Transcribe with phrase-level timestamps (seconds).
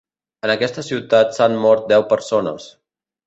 [0.45, 2.67] En aquesta ciutat s’han mort deu persones.